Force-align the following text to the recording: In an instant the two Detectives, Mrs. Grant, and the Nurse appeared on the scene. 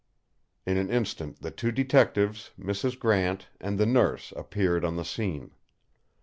In 0.65 0.77
an 0.77 0.89
instant 0.89 1.41
the 1.43 1.51
two 1.51 1.71
Detectives, 1.71 2.49
Mrs. 2.59 2.97
Grant, 2.97 3.49
and 3.59 3.77
the 3.77 3.85
Nurse 3.85 4.33
appeared 4.35 4.83
on 4.83 4.95
the 4.95 5.05
scene. 5.05 5.51